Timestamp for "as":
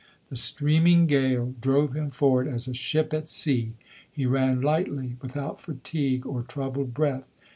2.47-2.67